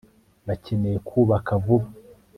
bakeneye 0.47 0.97
kubaka 1.07 1.51
vuba 1.63 1.87